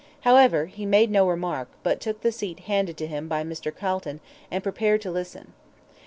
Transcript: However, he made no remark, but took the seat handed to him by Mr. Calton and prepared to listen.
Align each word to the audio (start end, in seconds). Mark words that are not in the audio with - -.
However, 0.21 0.65
he 0.65 0.83
made 0.87 1.11
no 1.11 1.27
remark, 1.27 1.69
but 1.83 1.99
took 2.01 2.21
the 2.21 2.31
seat 2.31 2.61
handed 2.61 2.97
to 2.97 3.05
him 3.05 3.27
by 3.27 3.43
Mr. 3.43 3.71
Calton 3.71 4.19
and 4.49 4.63
prepared 4.63 5.01
to 5.01 5.11
listen. 5.11 5.53